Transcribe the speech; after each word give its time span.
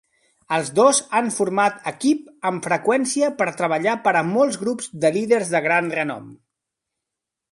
Els 0.55 0.69
dos 0.77 0.99
han 1.17 1.27
format 1.35 1.75
equip 1.91 2.23
amb 2.51 2.65
freqüència 2.69 3.29
per 3.41 3.47
treballar 3.59 3.95
per 4.07 4.13
a 4.21 4.25
molts 4.31 4.57
grups 4.63 4.89
de 5.05 5.11
líders 5.19 5.55
de 5.57 5.65
gran 5.67 5.91
renom. 5.99 6.33